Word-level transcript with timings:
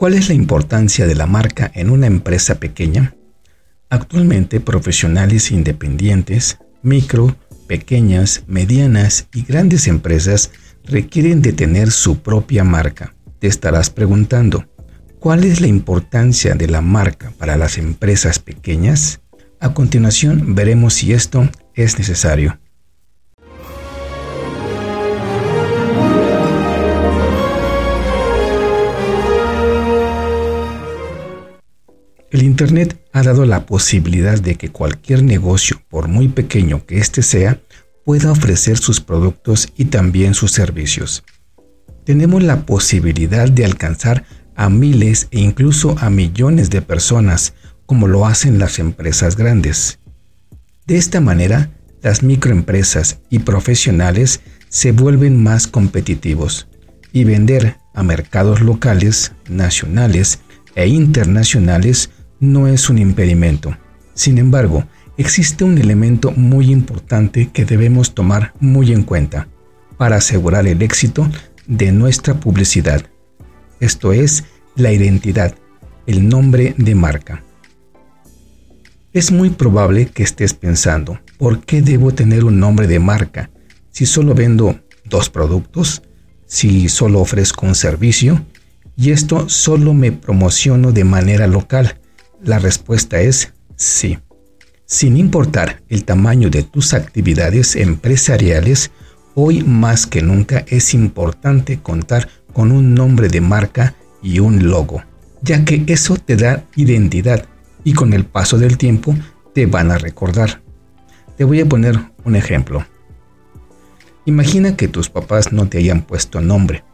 ¿Cuál 0.00 0.14
es 0.14 0.30
la 0.30 0.34
importancia 0.34 1.06
de 1.06 1.14
la 1.14 1.26
marca 1.26 1.70
en 1.74 1.90
una 1.90 2.06
empresa 2.06 2.54
pequeña? 2.54 3.14
Actualmente 3.90 4.58
profesionales 4.58 5.50
independientes, 5.50 6.56
micro, 6.80 7.36
pequeñas, 7.66 8.44
medianas 8.46 9.28
y 9.34 9.42
grandes 9.42 9.86
empresas 9.88 10.52
requieren 10.84 11.42
de 11.42 11.52
tener 11.52 11.90
su 11.90 12.22
propia 12.22 12.64
marca. 12.64 13.14
Te 13.40 13.46
estarás 13.46 13.90
preguntando, 13.90 14.64
¿cuál 15.18 15.44
es 15.44 15.60
la 15.60 15.66
importancia 15.66 16.54
de 16.54 16.68
la 16.68 16.80
marca 16.80 17.34
para 17.36 17.58
las 17.58 17.76
empresas 17.76 18.38
pequeñas? 18.38 19.20
A 19.60 19.74
continuación 19.74 20.54
veremos 20.54 20.94
si 20.94 21.12
esto 21.12 21.46
es 21.74 21.98
necesario. 21.98 22.58
Internet 32.60 33.00
ha 33.14 33.22
dado 33.22 33.46
la 33.46 33.64
posibilidad 33.64 34.38
de 34.38 34.56
que 34.56 34.68
cualquier 34.68 35.22
negocio, 35.22 35.80
por 35.88 36.08
muy 36.08 36.28
pequeño 36.28 36.84
que 36.84 36.98
éste 36.98 37.22
sea, 37.22 37.58
pueda 38.04 38.30
ofrecer 38.30 38.76
sus 38.76 39.00
productos 39.00 39.72
y 39.78 39.86
también 39.86 40.34
sus 40.34 40.52
servicios. 40.52 41.24
Tenemos 42.04 42.42
la 42.42 42.66
posibilidad 42.66 43.48
de 43.48 43.64
alcanzar 43.64 44.24
a 44.56 44.68
miles 44.68 45.28
e 45.30 45.40
incluso 45.40 45.96
a 46.00 46.10
millones 46.10 46.68
de 46.68 46.82
personas, 46.82 47.54
como 47.86 48.08
lo 48.08 48.26
hacen 48.26 48.58
las 48.58 48.78
empresas 48.78 49.36
grandes. 49.36 49.98
De 50.86 50.98
esta 50.98 51.22
manera, 51.22 51.70
las 52.02 52.22
microempresas 52.22 53.20
y 53.30 53.38
profesionales 53.38 54.42
se 54.68 54.92
vuelven 54.92 55.42
más 55.42 55.66
competitivos 55.66 56.68
y 57.10 57.24
vender 57.24 57.78
a 57.94 58.02
mercados 58.02 58.60
locales, 58.60 59.32
nacionales 59.48 60.40
e 60.74 60.88
internacionales 60.88 62.10
no 62.40 62.66
es 62.66 62.88
un 62.90 62.98
impedimento. 62.98 63.76
Sin 64.14 64.38
embargo, 64.38 64.84
existe 65.16 65.64
un 65.64 65.78
elemento 65.78 66.32
muy 66.32 66.72
importante 66.72 67.50
que 67.52 67.64
debemos 67.64 68.14
tomar 68.14 68.54
muy 68.58 68.92
en 68.92 69.02
cuenta 69.02 69.46
para 69.98 70.16
asegurar 70.16 70.66
el 70.66 70.82
éxito 70.82 71.28
de 71.66 71.92
nuestra 71.92 72.34
publicidad. 72.40 73.04
Esto 73.78 74.12
es 74.12 74.44
la 74.74 74.92
identidad, 74.92 75.54
el 76.06 76.28
nombre 76.28 76.74
de 76.78 76.94
marca. 76.94 77.44
Es 79.12 79.30
muy 79.30 79.50
probable 79.50 80.06
que 80.06 80.22
estés 80.22 80.54
pensando, 80.54 81.18
¿por 81.36 81.60
qué 81.60 81.82
debo 81.82 82.12
tener 82.12 82.44
un 82.44 82.58
nombre 82.58 82.86
de 82.86 82.98
marca 82.98 83.50
si 83.90 84.06
solo 84.06 84.34
vendo 84.34 84.80
dos 85.04 85.28
productos? 85.28 86.02
Si 86.46 86.88
solo 86.88 87.20
ofrezco 87.20 87.66
un 87.66 87.74
servicio? 87.74 88.44
Y 88.96 89.10
esto 89.10 89.48
solo 89.48 89.94
me 89.94 90.12
promociono 90.12 90.92
de 90.92 91.04
manera 91.04 91.46
local 91.46 91.99
la 92.42 92.58
respuesta 92.58 93.20
es 93.20 93.52
sí. 93.76 94.18
Sin 94.86 95.16
importar 95.16 95.82
el 95.88 96.04
tamaño 96.04 96.50
de 96.50 96.62
tus 96.62 96.94
actividades 96.94 97.76
empresariales, 97.76 98.90
hoy 99.34 99.62
más 99.62 100.06
que 100.06 100.22
nunca 100.22 100.64
es 100.68 100.94
importante 100.94 101.78
contar 101.80 102.28
con 102.52 102.72
un 102.72 102.94
nombre 102.94 103.28
de 103.28 103.40
marca 103.40 103.94
y 104.22 104.40
un 104.40 104.68
logo, 104.68 105.02
ya 105.42 105.64
que 105.64 105.84
eso 105.86 106.16
te 106.16 106.36
da 106.36 106.64
identidad 106.74 107.46
y 107.84 107.92
con 107.92 108.12
el 108.12 108.24
paso 108.24 108.58
del 108.58 108.76
tiempo 108.76 109.14
te 109.54 109.66
van 109.66 109.90
a 109.90 109.98
recordar. 109.98 110.60
Te 111.36 111.44
voy 111.44 111.60
a 111.60 111.66
poner 111.66 111.98
un 112.24 112.36
ejemplo. 112.36 112.84
Imagina 114.26 114.76
que 114.76 114.88
tus 114.88 115.08
papás 115.08 115.52
no 115.52 115.68
te 115.68 115.78
hayan 115.78 116.02
puesto 116.02 116.40
nombre. 116.40 116.84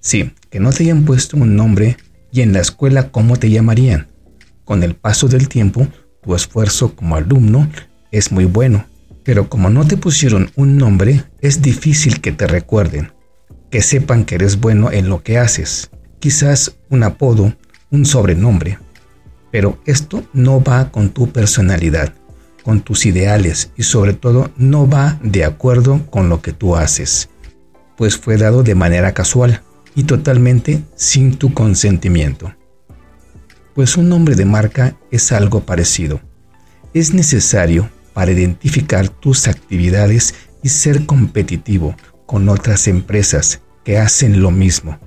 Sí, 0.00 0.32
que 0.50 0.60
no 0.60 0.70
te 0.70 0.82
hayan 0.82 1.04
puesto 1.04 1.36
un 1.36 1.56
nombre 1.56 1.96
y 2.32 2.42
en 2.42 2.52
la 2.52 2.60
escuela 2.60 3.10
cómo 3.10 3.36
te 3.36 3.50
llamarían. 3.50 4.11
Con 4.64 4.84
el 4.84 4.94
paso 4.94 5.26
del 5.26 5.48
tiempo, 5.48 5.88
tu 6.22 6.34
esfuerzo 6.36 6.94
como 6.94 7.16
alumno 7.16 7.68
es 8.12 8.30
muy 8.30 8.44
bueno, 8.44 8.86
pero 9.24 9.48
como 9.48 9.70
no 9.70 9.86
te 9.86 9.96
pusieron 9.96 10.50
un 10.54 10.76
nombre, 10.76 11.24
es 11.40 11.62
difícil 11.62 12.20
que 12.20 12.30
te 12.30 12.46
recuerden, 12.46 13.12
que 13.70 13.82
sepan 13.82 14.24
que 14.24 14.36
eres 14.36 14.60
bueno 14.60 14.92
en 14.92 15.08
lo 15.08 15.22
que 15.24 15.38
haces. 15.38 15.90
Quizás 16.20 16.76
un 16.90 17.02
apodo, 17.02 17.52
un 17.90 18.06
sobrenombre. 18.06 18.78
Pero 19.50 19.80
esto 19.84 20.22
no 20.32 20.62
va 20.62 20.90
con 20.90 21.10
tu 21.10 21.30
personalidad, 21.32 22.14
con 22.62 22.82
tus 22.82 23.04
ideales 23.04 23.72
y 23.76 23.82
sobre 23.82 24.12
todo 24.12 24.50
no 24.56 24.88
va 24.88 25.18
de 25.22 25.44
acuerdo 25.44 26.06
con 26.08 26.28
lo 26.28 26.40
que 26.40 26.52
tú 26.52 26.76
haces, 26.76 27.28
pues 27.96 28.16
fue 28.16 28.36
dado 28.36 28.62
de 28.62 28.76
manera 28.76 29.12
casual 29.12 29.60
y 29.94 30.04
totalmente 30.04 30.82
sin 30.94 31.36
tu 31.36 31.52
consentimiento 31.52 32.54
pues 33.74 33.96
un 33.96 34.08
nombre 34.08 34.34
de 34.34 34.44
marca 34.44 34.96
es 35.10 35.32
algo 35.32 35.60
parecido. 35.60 36.20
Es 36.94 37.14
necesario 37.14 37.90
para 38.12 38.32
identificar 38.32 39.08
tus 39.08 39.48
actividades 39.48 40.34
y 40.62 40.68
ser 40.68 41.06
competitivo 41.06 41.96
con 42.26 42.48
otras 42.48 42.86
empresas 42.88 43.60
que 43.84 43.98
hacen 43.98 44.42
lo 44.42 44.50
mismo. 44.50 44.98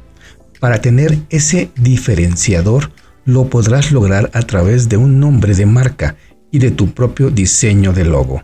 Para 0.59 0.81
tener 0.81 1.17
ese 1.29 1.71
diferenciador 1.75 2.91
lo 3.25 3.49
podrás 3.49 3.91
lograr 3.91 4.29
a 4.33 4.41
través 4.41 4.89
de 4.89 4.97
un 4.97 5.19
nombre 5.19 5.55
de 5.55 5.65
marca 5.65 6.15
y 6.51 6.59
de 6.59 6.71
tu 6.71 6.93
propio 6.93 7.29
diseño 7.29 7.93
de 7.93 8.05
logo. 8.05 8.43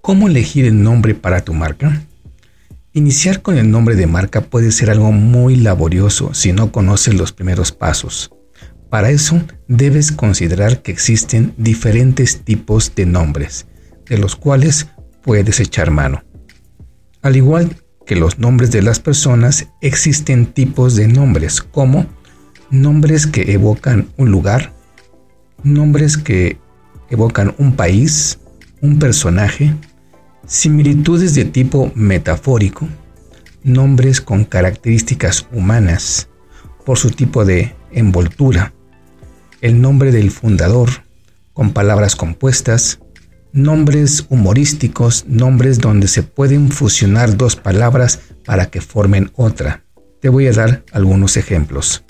¿Cómo 0.00 0.28
elegir 0.28 0.66
el 0.66 0.82
nombre 0.82 1.14
para 1.14 1.42
tu 1.42 1.54
marca? 1.54 2.02
Iniciar 2.92 3.42
con 3.42 3.56
el 3.56 3.70
nombre 3.70 3.96
de 3.96 4.06
marca 4.06 4.42
puede 4.42 4.70
ser 4.70 4.90
algo 4.90 5.10
muy 5.12 5.56
laborioso 5.56 6.34
si 6.34 6.52
no 6.52 6.72
conoces 6.72 7.14
los 7.14 7.32
primeros 7.32 7.72
pasos. 7.72 8.30
Para 8.94 9.10
eso 9.10 9.42
debes 9.66 10.12
considerar 10.12 10.80
que 10.80 10.92
existen 10.92 11.52
diferentes 11.56 12.44
tipos 12.44 12.94
de 12.94 13.06
nombres, 13.06 13.66
de 14.08 14.18
los 14.18 14.36
cuales 14.36 14.86
puedes 15.20 15.58
echar 15.58 15.90
mano. 15.90 16.22
Al 17.20 17.34
igual 17.34 17.76
que 18.06 18.14
los 18.14 18.38
nombres 18.38 18.70
de 18.70 18.82
las 18.82 19.00
personas, 19.00 19.66
existen 19.80 20.46
tipos 20.46 20.94
de 20.94 21.08
nombres 21.08 21.60
como 21.60 22.06
nombres 22.70 23.26
que 23.26 23.52
evocan 23.52 24.10
un 24.16 24.30
lugar, 24.30 24.72
nombres 25.64 26.16
que 26.16 26.58
evocan 27.10 27.52
un 27.58 27.74
país, 27.74 28.38
un 28.80 29.00
personaje, 29.00 29.74
similitudes 30.46 31.34
de 31.34 31.46
tipo 31.46 31.90
metafórico, 31.96 32.86
nombres 33.64 34.20
con 34.20 34.44
características 34.44 35.48
humanas 35.50 36.28
por 36.86 36.96
su 36.96 37.10
tipo 37.10 37.44
de 37.44 37.74
envoltura, 37.90 38.72
el 39.64 39.80
nombre 39.80 40.12
del 40.12 40.30
fundador, 40.30 40.90
con 41.54 41.72
palabras 41.72 42.16
compuestas, 42.16 42.98
nombres 43.54 44.26
humorísticos, 44.28 45.24
nombres 45.26 45.78
donde 45.78 46.06
se 46.06 46.22
pueden 46.22 46.70
fusionar 46.70 47.38
dos 47.38 47.56
palabras 47.56 48.20
para 48.44 48.66
que 48.66 48.82
formen 48.82 49.32
otra. 49.36 49.82
Te 50.20 50.28
voy 50.28 50.48
a 50.48 50.52
dar 50.52 50.84
algunos 50.92 51.38
ejemplos. 51.38 52.04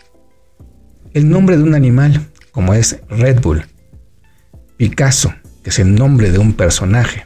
El 1.13 1.29
nombre 1.29 1.57
de 1.57 1.63
un 1.63 1.77
animal, 1.77 2.27
como 2.51 2.75
es 2.75 2.99
Red 3.09 3.41
Bull. 3.41 3.65
Picasso, 4.77 5.33
que 5.63 5.71
es 5.71 5.79
el 5.79 5.95
nombre 5.95 6.33
de 6.33 6.41
un 6.41 6.55
personaje. 6.55 7.23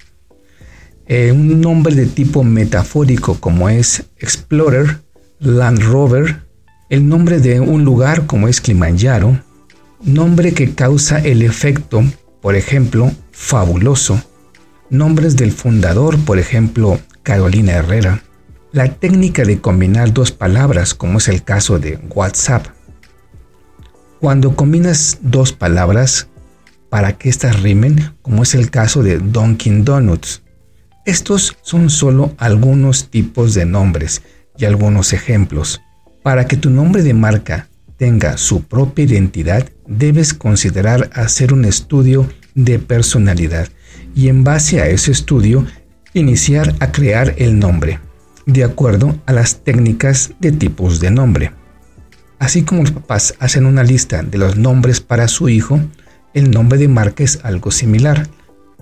Eh, 1.06 1.32
un 1.32 1.58
nombre 1.62 1.94
de 1.94 2.04
tipo 2.04 2.44
metafórico, 2.44 3.40
como 3.40 3.70
es 3.70 4.04
Explorer, 4.18 4.98
Land 5.38 5.80
Rover. 5.84 6.42
El 6.90 7.08
nombre 7.08 7.40
de 7.40 7.60
un 7.60 7.86
lugar, 7.86 8.26
como 8.26 8.46
es 8.46 8.60
Kilimanjaro 8.60 9.47
nombre 10.02 10.52
que 10.52 10.74
causa 10.74 11.18
el 11.18 11.42
efecto, 11.42 12.02
por 12.40 12.54
ejemplo, 12.54 13.10
fabuloso, 13.32 14.22
nombres 14.90 15.36
del 15.36 15.52
fundador, 15.52 16.18
por 16.24 16.38
ejemplo, 16.38 17.00
Carolina 17.22 17.72
Herrera, 17.72 18.22
la 18.72 18.88
técnica 18.88 19.44
de 19.44 19.60
combinar 19.60 20.12
dos 20.12 20.30
palabras, 20.32 20.94
como 20.94 21.18
es 21.18 21.28
el 21.28 21.42
caso 21.42 21.78
de 21.78 21.98
WhatsApp. 22.14 22.66
Cuando 24.20 24.54
combinas 24.56 25.18
dos 25.22 25.52
palabras 25.52 26.28
para 26.88 27.18
que 27.18 27.28
éstas 27.28 27.60
rimen, 27.60 28.14
como 28.22 28.42
es 28.42 28.54
el 28.54 28.70
caso 28.70 29.02
de 29.02 29.18
Dunkin' 29.18 29.84
Donuts. 29.84 30.42
Estos 31.04 31.56
son 31.62 31.90
solo 31.90 32.34
algunos 32.38 33.10
tipos 33.10 33.54
de 33.54 33.64
nombres 33.64 34.22
y 34.56 34.64
algunos 34.64 35.12
ejemplos. 35.12 35.80
Para 36.22 36.46
que 36.46 36.56
tu 36.56 36.70
nombre 36.70 37.02
de 37.02 37.14
marca 37.14 37.67
tenga 37.98 38.38
su 38.38 38.62
propia 38.62 39.04
identidad, 39.04 39.68
debes 39.86 40.32
considerar 40.32 41.10
hacer 41.12 41.52
un 41.52 41.64
estudio 41.64 42.28
de 42.54 42.78
personalidad 42.78 43.68
y 44.14 44.28
en 44.28 44.44
base 44.44 44.80
a 44.80 44.86
ese 44.86 45.12
estudio 45.12 45.66
iniciar 46.14 46.74
a 46.80 46.90
crear 46.92 47.34
el 47.38 47.58
nombre, 47.58 47.98
de 48.46 48.64
acuerdo 48.64 49.20
a 49.26 49.32
las 49.32 49.62
técnicas 49.62 50.30
de 50.38 50.52
tipos 50.52 51.00
de 51.00 51.10
nombre. 51.10 51.52
Así 52.38 52.62
como 52.62 52.82
los 52.82 52.92
papás 52.92 53.34
hacen 53.40 53.66
una 53.66 53.82
lista 53.82 54.22
de 54.22 54.38
los 54.38 54.56
nombres 54.56 55.00
para 55.00 55.28
su 55.28 55.48
hijo, 55.48 55.80
el 56.34 56.50
nombre 56.52 56.78
de 56.78 56.88
marca 56.88 57.24
es 57.24 57.40
algo 57.42 57.72
similar, 57.72 58.28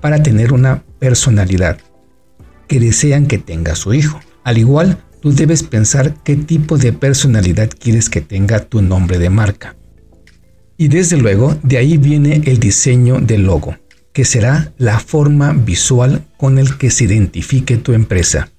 para 0.01 0.23
tener 0.23 0.53
una 0.53 0.83
personalidad 0.99 1.79
que 2.69 2.81
desean 2.81 3.27
que 3.27 3.39
tenga 3.39 3.75
su 3.77 3.95
hijo. 3.95 4.21
Al 4.45 4.59
igual, 4.59 4.99
tú 5.27 5.33
debes 5.33 5.65
pensar 5.65 6.15
qué 6.23 6.37
tipo 6.37 6.79
de 6.79 6.93
personalidad 6.93 7.69
quieres 7.69 8.09
que 8.09 8.21
tenga 8.21 8.61
tu 8.61 8.81
nombre 8.81 9.19
de 9.19 9.29
marca. 9.29 9.75
Y 10.77 10.87
desde 10.87 11.17
luego, 11.17 11.57
de 11.65 11.79
ahí 11.79 11.97
viene 11.97 12.43
el 12.45 12.61
diseño 12.61 13.19
del 13.21 13.43
logo, 13.43 13.75
que 14.13 14.25
será 14.25 14.73
la 14.79 15.01
forma 15.01 15.53
visual 15.53 16.25
con 16.37 16.59
el 16.59 16.79
que 16.79 16.91
se 16.91 17.07
identifique 17.07 17.77
tu 17.77 17.93
empresa. 17.93 18.53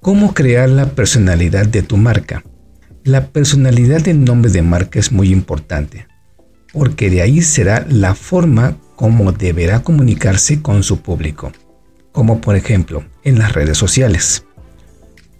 ¿Cómo 0.00 0.32
crear 0.32 0.70
la 0.70 0.92
personalidad 0.92 1.66
de 1.66 1.82
tu 1.82 1.98
marca? 1.98 2.42
La 3.04 3.26
personalidad 3.26 4.00
del 4.00 4.24
nombre 4.24 4.50
de 4.50 4.62
marca 4.62 4.98
es 4.98 5.12
muy 5.12 5.30
importante, 5.30 6.06
porque 6.72 7.10
de 7.10 7.20
ahí 7.20 7.42
será 7.42 7.84
la 7.86 8.14
forma 8.14 8.78
como 8.96 9.30
deberá 9.32 9.82
comunicarse 9.82 10.62
con 10.62 10.84
su 10.84 11.02
público, 11.02 11.52
como 12.12 12.40
por 12.40 12.56
ejemplo 12.56 13.04
en 13.24 13.38
las 13.38 13.52
redes 13.52 13.76
sociales. 13.76 14.46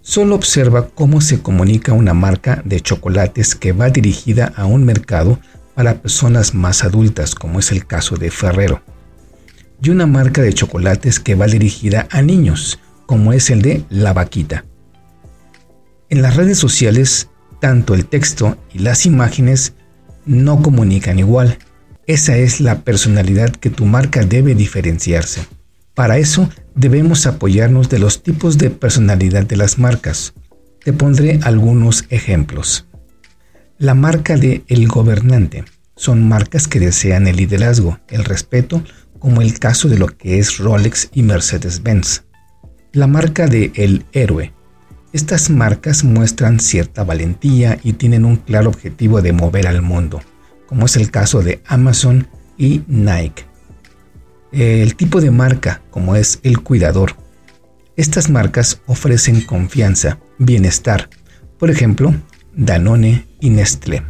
Solo 0.05 0.35
observa 0.35 0.89
cómo 0.89 1.21
se 1.21 1.41
comunica 1.41 1.93
una 1.93 2.13
marca 2.13 2.61
de 2.65 2.81
chocolates 2.81 3.55
que 3.55 3.71
va 3.71 3.89
dirigida 3.89 4.53
a 4.55 4.65
un 4.65 4.83
mercado 4.83 5.39
para 5.73 6.01
personas 6.01 6.53
más 6.53 6.83
adultas, 6.83 7.33
como 7.33 7.59
es 7.59 7.71
el 7.71 7.87
caso 7.87 8.17
de 8.17 8.29
Ferrero, 8.29 8.83
y 9.81 9.89
una 9.89 10.05
marca 10.05 10.41
de 10.41 10.53
chocolates 10.53 11.19
que 11.19 11.35
va 11.35 11.47
dirigida 11.47 12.07
a 12.11 12.21
niños, 12.21 12.79
como 13.05 13.33
es 13.33 13.49
el 13.49 13.61
de 13.61 13.85
La 13.89 14.13
Vaquita. 14.13 14.65
En 16.09 16.21
las 16.21 16.35
redes 16.35 16.59
sociales 16.59 17.29
tanto 17.63 17.93
el 17.93 18.05
texto 18.07 18.57
y 18.73 18.79
las 18.79 19.05
imágenes 19.05 19.71
no 20.25 20.61
comunican 20.61 21.17
igual. 21.17 21.59
Esa 22.07 22.35
es 22.35 22.59
la 22.59 22.81
personalidad 22.81 23.51
que 23.51 23.69
tu 23.69 23.85
marca 23.85 24.25
debe 24.25 24.53
diferenciarse. 24.53 25.47
Para 25.93 26.17
eso 26.17 26.49
debemos 26.75 27.25
apoyarnos 27.25 27.89
de 27.89 27.99
los 27.99 28.23
tipos 28.23 28.57
de 28.57 28.69
personalidad 28.69 29.45
de 29.45 29.57
las 29.57 29.77
marcas. 29.77 30.33
Te 30.83 30.93
pondré 30.93 31.39
algunos 31.43 32.05
ejemplos. 32.09 32.87
La 33.77 33.93
marca 33.93 34.37
de 34.37 34.63
El 34.67 34.87
Gobernante 34.87 35.65
son 35.95 36.27
marcas 36.27 36.67
que 36.67 36.79
desean 36.79 37.27
el 37.27 37.37
liderazgo, 37.37 37.99
el 38.09 38.25
respeto, 38.25 38.83
como 39.19 39.41
el 39.41 39.59
caso 39.59 39.87
de 39.87 39.97
lo 39.97 40.07
que 40.07 40.39
es 40.39 40.57
Rolex 40.57 41.09
y 41.13 41.23
Mercedes-Benz. 41.23 42.23
La 42.91 43.07
marca 43.07 43.47
de 43.47 43.71
El 43.75 44.05
Héroe 44.11 44.53
estas 45.13 45.51
marcas 45.51 46.03
muestran 46.03 46.59
cierta 46.59 47.03
valentía 47.03 47.77
y 47.83 47.93
tienen 47.93 48.25
un 48.25 48.37
claro 48.37 48.71
objetivo 48.71 49.21
de 49.21 49.31
mover 49.31 49.67
al 49.67 49.83
mundo, 49.83 50.21
como 50.65 50.87
es 50.87 50.95
el 50.95 51.11
caso 51.11 51.43
de 51.43 51.61
Amazon 51.67 52.27
y 52.57 52.81
Nike. 52.87 53.45
El 54.53 54.95
tipo 54.95 55.19
de 55.19 55.31
marca, 55.31 55.81
como 55.89 56.15
es 56.15 56.39
el 56.43 56.59
cuidador. 56.59 57.15
Estas 57.95 58.29
marcas 58.29 58.81
ofrecen 58.85 59.41
confianza, 59.41 60.19
bienestar, 60.37 61.09
por 61.57 61.71
ejemplo, 61.71 62.13
Danone 62.55 63.25
y 63.39 63.49
Nestlé. 63.49 64.03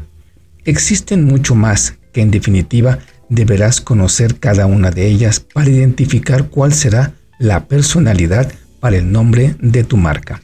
Existen 0.65 1.23
mucho 1.23 1.55
más 1.55 1.95
que 2.11 2.21
en 2.21 2.29
definitiva 2.29 2.99
deberás 3.29 3.79
conocer 3.79 4.39
cada 4.39 4.65
una 4.65 4.91
de 4.91 5.07
ellas 5.07 5.39
para 5.39 5.69
identificar 5.69 6.49
cuál 6.49 6.73
será 6.73 7.13
la 7.39 7.67
personalidad 7.67 8.51
para 8.81 8.97
el 8.97 9.11
nombre 9.11 9.55
de 9.59 9.85
tu 9.85 9.95
marca. 9.95 10.41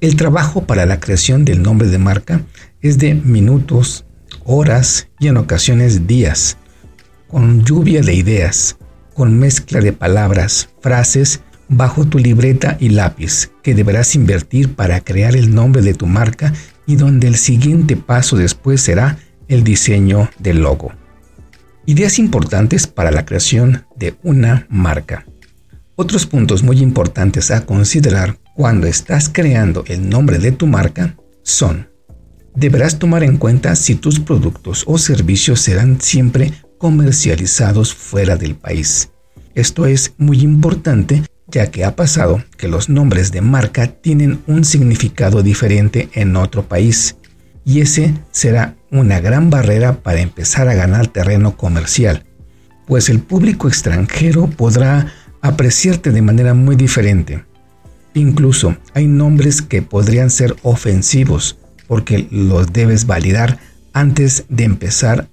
El 0.00 0.16
trabajo 0.16 0.64
para 0.66 0.84
la 0.84 0.98
creación 0.98 1.44
del 1.44 1.62
nombre 1.62 1.86
de 1.86 1.98
marca 1.98 2.42
es 2.80 2.98
de 2.98 3.14
minutos, 3.14 4.04
horas 4.44 5.08
y 5.20 5.28
en 5.28 5.36
ocasiones 5.36 6.08
días, 6.08 6.56
con 7.28 7.64
lluvia 7.64 8.00
de 8.00 8.14
ideas, 8.14 8.76
con 9.14 9.38
mezcla 9.38 9.80
de 9.80 9.92
palabras, 9.92 10.70
frases, 10.80 11.42
bajo 11.68 12.06
tu 12.06 12.18
libreta 12.18 12.76
y 12.80 12.88
lápiz 12.88 13.50
que 13.62 13.74
deberás 13.74 14.14
invertir 14.14 14.74
para 14.74 15.00
crear 15.00 15.36
el 15.36 15.54
nombre 15.54 15.82
de 15.82 15.94
tu 15.94 16.06
marca 16.06 16.52
y 16.86 16.96
donde 16.96 17.28
el 17.28 17.36
siguiente 17.36 17.96
paso 17.96 18.36
después 18.36 18.80
será 18.80 19.18
el 19.48 19.64
diseño 19.64 20.30
del 20.38 20.62
logo. 20.62 20.92
Ideas 21.84 22.18
importantes 22.18 22.86
para 22.86 23.10
la 23.10 23.24
creación 23.24 23.86
de 23.96 24.16
una 24.22 24.66
marca. 24.68 25.26
Otros 25.96 26.26
puntos 26.26 26.62
muy 26.62 26.80
importantes 26.80 27.50
a 27.50 27.66
considerar 27.66 28.38
cuando 28.54 28.86
estás 28.86 29.28
creando 29.28 29.84
el 29.86 30.08
nombre 30.08 30.38
de 30.38 30.52
tu 30.52 30.66
marca 30.66 31.16
son, 31.42 31.88
deberás 32.54 32.98
tomar 32.98 33.22
en 33.22 33.36
cuenta 33.36 33.74
si 33.76 33.94
tus 33.94 34.20
productos 34.20 34.84
o 34.86 34.98
servicios 34.98 35.60
serán 35.60 36.00
siempre 36.00 36.52
comercializados 36.78 37.94
fuera 37.94 38.36
del 38.36 38.54
país. 38.54 39.10
Esto 39.54 39.86
es 39.86 40.14
muy 40.18 40.40
importante 40.40 41.24
ya 41.48 41.70
que 41.70 41.84
ha 41.84 41.96
pasado 41.96 42.42
que 42.56 42.68
los 42.68 42.88
nombres 42.88 43.32
de 43.32 43.40
marca 43.40 43.86
tienen 43.86 44.42
un 44.46 44.64
significado 44.64 45.42
diferente 45.42 46.08
en 46.12 46.36
otro 46.36 46.68
país 46.68 47.16
y 47.64 47.80
ese 47.80 48.14
será 48.30 48.76
una 48.90 49.20
gran 49.20 49.50
barrera 49.50 50.02
para 50.02 50.20
empezar 50.20 50.68
a 50.68 50.74
ganar 50.74 51.08
terreno 51.08 51.56
comercial, 51.56 52.24
pues 52.86 53.08
el 53.08 53.20
público 53.20 53.68
extranjero 53.68 54.46
podrá 54.46 55.12
apreciarte 55.40 56.12
de 56.12 56.22
manera 56.22 56.54
muy 56.54 56.76
diferente 56.76 57.44
Incluso 58.18 58.76
hay 58.94 59.06
nombres 59.06 59.62
que 59.62 59.80
podrían 59.80 60.30
ser 60.30 60.56
ofensivos 60.62 61.58
porque 61.86 62.26
los 62.30 62.72
debes 62.72 63.06
validar 63.06 63.58
antes 63.92 64.44
de 64.48 64.64
empezar 64.64 65.28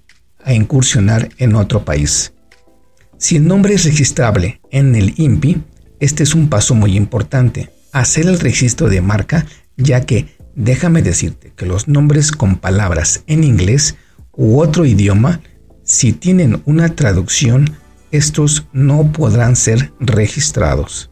a 0.46 0.54
incursionar 0.54 1.30
en 1.38 1.56
otro 1.56 1.84
país. 1.84 2.34
Si 3.18 3.36
el 3.36 3.46
nombre 3.48 3.74
es 3.74 3.84
registrable 3.84 4.62
en 4.72 4.96
el 4.96 5.14
INPI, 5.18 5.64
este 6.00 6.24
es 6.24 6.34
un 6.36 6.48
paso 6.48 6.76
muy 6.76 6.96
importante, 6.96 7.72
hacer 7.92 8.28
el 8.28 8.40
registro 8.40 8.88
de 8.88 9.02
marca, 9.02 9.46
ya 9.76 10.06
que 10.06 10.38
déjame 10.56 11.02
decirte 11.02 11.52
que 11.56 11.66
los 11.66 11.90
nombres 11.90 12.32
con 12.32 12.58
palabras 12.58 13.24
en 13.28 13.44
inglés 13.44 13.98
u 14.32 14.62
otro 14.62 14.86
idioma, 14.86 15.42
si 15.84 16.14
tienen 16.14 16.62
una 16.66 16.96
traducción, 16.96 17.76
estos 18.12 18.68
no 18.72 19.12
podrán 19.12 19.58
ser 19.58 19.92
registrados 20.00 21.10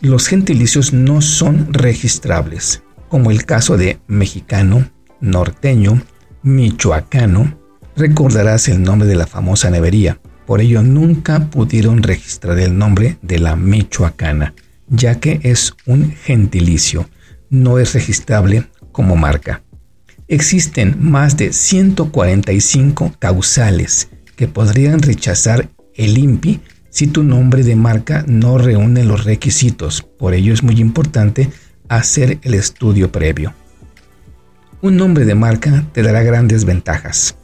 los 0.00 0.28
gentilicios 0.28 0.92
no 0.92 1.20
son 1.20 1.72
registrables, 1.72 2.82
como 3.08 3.30
el 3.30 3.44
caso 3.44 3.76
de 3.76 3.98
mexicano, 4.06 4.88
norteño, 5.20 6.00
michoacano. 6.42 7.58
Recordarás 7.98 8.68
el 8.68 8.84
nombre 8.84 9.08
de 9.08 9.16
la 9.16 9.26
famosa 9.26 9.70
nevería, 9.70 10.20
por 10.46 10.60
ello 10.60 10.84
nunca 10.84 11.50
pudieron 11.50 12.00
registrar 12.00 12.56
el 12.60 12.78
nombre 12.78 13.18
de 13.22 13.40
la 13.40 13.56
michoacana, 13.56 14.54
ya 14.86 15.16
que 15.18 15.40
es 15.42 15.74
un 15.84 16.12
gentilicio, 16.12 17.10
no 17.50 17.80
es 17.80 17.94
registrable 17.94 18.68
como 18.92 19.16
marca. 19.16 19.64
Existen 20.28 20.96
más 21.00 21.36
de 21.36 21.52
145 21.52 23.16
causales 23.18 24.10
que 24.36 24.46
podrían 24.46 25.02
rechazar 25.02 25.68
el 25.96 26.18
INPI 26.18 26.60
si 26.90 27.08
tu 27.08 27.24
nombre 27.24 27.64
de 27.64 27.74
marca 27.74 28.24
no 28.28 28.58
reúne 28.58 29.02
los 29.02 29.24
requisitos. 29.24 30.02
Por 30.02 30.34
ello 30.34 30.54
es 30.54 30.62
muy 30.62 30.80
importante 30.80 31.50
hacer 31.88 32.38
el 32.42 32.54
estudio 32.54 33.10
previo. 33.10 33.54
Un 34.82 34.96
nombre 34.96 35.24
de 35.24 35.34
marca 35.34 35.84
te 35.92 36.04
dará 36.04 36.22
grandes 36.22 36.64
ventajas. 36.64 37.37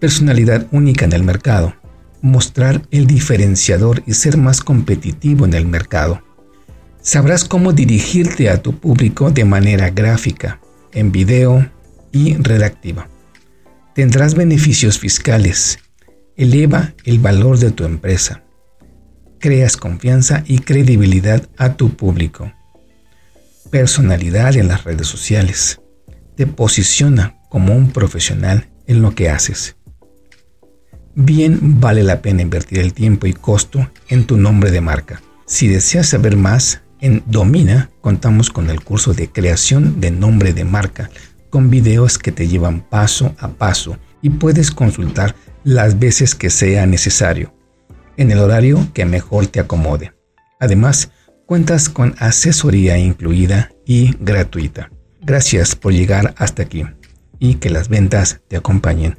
Personalidad 0.00 0.66
única 0.70 1.04
en 1.04 1.12
el 1.12 1.22
mercado. 1.22 1.74
Mostrar 2.20 2.82
el 2.90 3.06
diferenciador 3.06 4.02
y 4.06 4.14
ser 4.14 4.36
más 4.36 4.60
competitivo 4.60 5.44
en 5.44 5.54
el 5.54 5.66
mercado. 5.66 6.22
Sabrás 7.00 7.44
cómo 7.44 7.72
dirigirte 7.72 8.50
a 8.50 8.62
tu 8.62 8.78
público 8.78 9.30
de 9.30 9.44
manera 9.44 9.90
gráfica, 9.90 10.60
en 10.92 11.12
video 11.12 11.70
y 12.12 12.34
redactiva. 12.34 13.08
Tendrás 13.94 14.34
beneficios 14.34 14.98
fiscales 14.98 15.78
eleva 16.38 16.94
el 17.04 17.18
valor 17.18 17.58
de 17.58 17.72
tu 17.72 17.84
empresa. 17.84 18.44
Creas 19.40 19.76
confianza 19.76 20.44
y 20.46 20.60
credibilidad 20.60 21.48
a 21.58 21.74
tu 21.74 21.96
público. 21.96 22.52
Personalidad 23.72 24.56
en 24.56 24.68
las 24.68 24.84
redes 24.84 25.08
sociales. 25.08 25.80
Te 26.36 26.46
posiciona 26.46 27.36
como 27.50 27.74
un 27.74 27.90
profesional 27.90 28.68
en 28.86 29.02
lo 29.02 29.16
que 29.16 29.30
haces. 29.30 29.77
Bien 31.20 31.80
vale 31.80 32.04
la 32.04 32.22
pena 32.22 32.42
invertir 32.42 32.78
el 32.78 32.94
tiempo 32.94 33.26
y 33.26 33.32
costo 33.32 33.90
en 34.08 34.24
tu 34.24 34.36
nombre 34.36 34.70
de 34.70 34.80
marca. 34.80 35.20
Si 35.46 35.66
deseas 35.66 36.06
saber 36.06 36.36
más, 36.36 36.82
en 37.00 37.24
Domina 37.26 37.90
contamos 38.00 38.50
con 38.50 38.70
el 38.70 38.84
curso 38.84 39.14
de 39.14 39.28
creación 39.28 40.00
de 40.00 40.12
nombre 40.12 40.52
de 40.52 40.64
marca, 40.64 41.10
con 41.50 41.70
videos 41.70 42.18
que 42.18 42.30
te 42.30 42.46
llevan 42.46 42.82
paso 42.88 43.34
a 43.40 43.48
paso 43.48 43.98
y 44.22 44.30
puedes 44.30 44.70
consultar 44.70 45.34
las 45.64 45.98
veces 45.98 46.36
que 46.36 46.50
sea 46.50 46.86
necesario, 46.86 47.52
en 48.16 48.30
el 48.30 48.38
horario 48.38 48.86
que 48.94 49.04
mejor 49.04 49.48
te 49.48 49.58
acomode. 49.58 50.12
Además, 50.60 51.10
cuentas 51.46 51.88
con 51.88 52.14
asesoría 52.20 52.96
incluida 52.96 53.72
y 53.84 54.14
gratuita. 54.20 54.92
Gracias 55.20 55.74
por 55.74 55.92
llegar 55.92 56.32
hasta 56.38 56.62
aquí 56.62 56.84
y 57.40 57.56
que 57.56 57.70
las 57.70 57.88
ventas 57.88 58.40
te 58.46 58.56
acompañen. 58.56 59.18